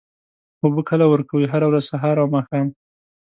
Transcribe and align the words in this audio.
اوبه 0.61 0.81
کله 0.89 1.05
ورکوئ؟ 1.09 1.45
هره 1.53 1.65
ورځ، 1.69 1.83
سهار 1.91 2.15
او 2.21 2.27
ماښام 2.35 2.67